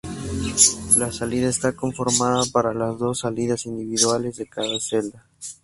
[0.97, 5.27] La salida está conformada por las dos salidas individuales de cada celda.